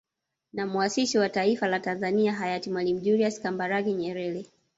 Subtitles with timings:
[0.53, 4.45] Na muasisi wa taifa la Tanzania Hayati Mwalimu Julius Kambarage Nyerere